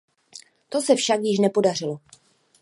To 0.69 0.81
se 0.81 0.95
však 0.95 1.19
již 1.23 1.39
nepodařilo. 1.39 1.99